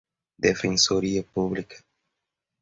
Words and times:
Defensoria 0.37 1.21
Pública 1.21 1.75